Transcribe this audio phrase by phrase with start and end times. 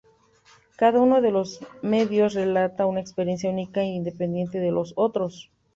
[0.77, 5.51] Cada uno de los medios relata una experiencia única e independiente de los otros.